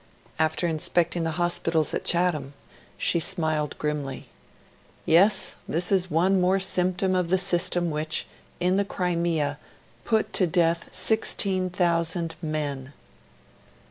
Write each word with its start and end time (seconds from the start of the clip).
After 0.39 0.65
inspecting 0.65 1.25
the 1.25 1.29
hospitals 1.37 1.93
at 1.93 2.03
Chatham, 2.03 2.55
she 2.97 3.19
smiled 3.19 3.77
grimly. 3.77 4.29
'Yes, 5.05 5.53
this 5.67 5.91
is 5.91 6.09
one 6.09 6.41
more 6.41 6.59
symptom 6.59 7.13
of 7.13 7.29
the 7.29 7.37
system 7.37 7.91
which, 7.91 8.25
in 8.59 8.77
the 8.77 8.85
Crimea, 8.97 9.59
put 10.03 10.33
to 10.33 10.47
death 10.47 10.89
16,000 10.91 12.35
men.' 12.41 12.93